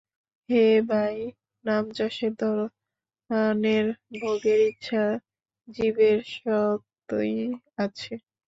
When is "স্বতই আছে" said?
6.33-8.13